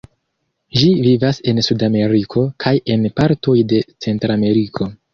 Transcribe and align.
Ĝi 0.79 0.87
vivas 1.07 1.41
en 1.53 1.61
Sudameriko, 1.69 2.47
kaj 2.67 2.75
en 2.97 3.09
partoj 3.23 3.59
de 3.75 3.87
Centrameriko. 4.09 4.95